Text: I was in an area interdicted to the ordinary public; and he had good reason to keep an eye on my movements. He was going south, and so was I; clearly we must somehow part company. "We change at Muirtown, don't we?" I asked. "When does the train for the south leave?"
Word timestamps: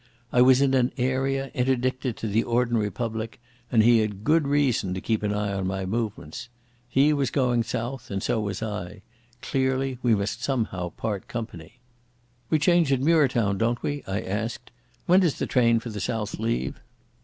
I 0.33 0.41
was 0.41 0.61
in 0.61 0.73
an 0.73 0.91
area 0.97 1.51
interdicted 1.53 2.17
to 2.17 2.27
the 2.27 2.41
ordinary 2.41 2.89
public; 2.89 3.39
and 3.71 3.83
he 3.83 3.99
had 3.99 4.23
good 4.23 4.47
reason 4.47 4.95
to 4.95 4.99
keep 4.99 5.21
an 5.21 5.31
eye 5.31 5.53
on 5.53 5.67
my 5.67 5.85
movements. 5.85 6.49
He 6.89 7.13
was 7.13 7.29
going 7.29 7.61
south, 7.61 8.09
and 8.09 8.23
so 8.23 8.41
was 8.41 8.63
I; 8.63 9.03
clearly 9.43 9.99
we 10.01 10.15
must 10.15 10.43
somehow 10.43 10.89
part 10.89 11.27
company. 11.27 11.77
"We 12.49 12.57
change 12.57 12.91
at 12.91 12.99
Muirtown, 12.99 13.59
don't 13.59 13.83
we?" 13.83 14.01
I 14.07 14.21
asked. 14.21 14.71
"When 15.05 15.19
does 15.19 15.37
the 15.37 15.45
train 15.45 15.79
for 15.79 15.91
the 15.91 16.01
south 16.01 16.39
leave?" 16.39 16.79